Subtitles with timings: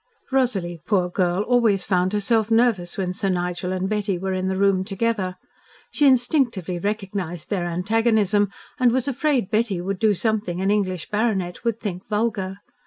[0.31, 4.57] Rosalie, poor girl, always found herself nervous when Sir Nigel and Betty were in the
[4.57, 5.35] room together.
[5.91, 11.63] She instinctively recognised their antagonism and was afraid Betty would do something an English baronet
[11.63, 12.57] would think vulgar.